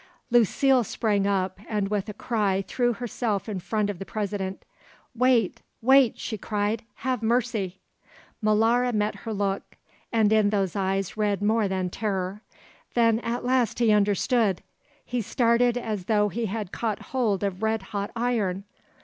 [0.31, 4.65] Lucile sprang up, and with a cry threw herself in front of the President
[5.13, 6.81] "Wait, wait!" she cried.
[7.05, 7.77] "Have mercy!"
[8.43, 9.77] Molara met her look,
[10.11, 12.41] and in those eyes read more than terror.
[12.95, 14.63] Then at last he understood;
[15.05, 18.63] he started as though he had caught hold of red hot iron.